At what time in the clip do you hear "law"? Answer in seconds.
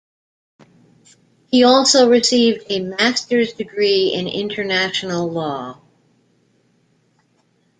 5.29-5.79